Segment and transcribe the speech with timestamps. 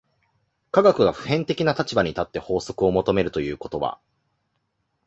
[0.71, 3.99] 科学が普遍的な立場に立って法則を求めるということは、